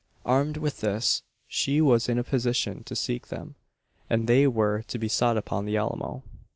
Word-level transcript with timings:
Armed 0.25 0.57
with 0.57 0.79
this, 0.79 1.21
she 1.47 1.79
was 1.79 2.09
in 2.09 2.17
a 2.17 2.23
position 2.23 2.83
to 2.85 2.95
seek 2.95 3.27
them; 3.27 3.53
and 4.09 4.25
they 4.25 4.47
were 4.47 4.81
to 4.87 4.97
be 4.97 5.07
sought 5.07 5.37
upon 5.37 5.65
the 5.65 5.77
Alamo. 5.77 6.23